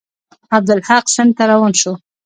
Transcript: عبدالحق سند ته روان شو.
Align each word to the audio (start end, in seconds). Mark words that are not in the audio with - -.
عبدالحق 0.57 1.05
سند 1.15 1.31
ته 1.37 1.43
روان 1.51 1.73
شو. 1.81 1.93